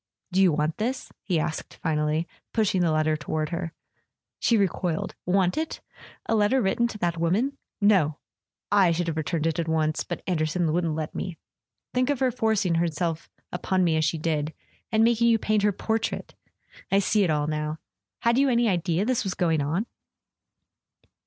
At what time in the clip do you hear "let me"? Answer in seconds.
10.95-11.37